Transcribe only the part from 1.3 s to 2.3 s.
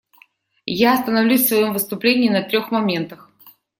в своем выступлении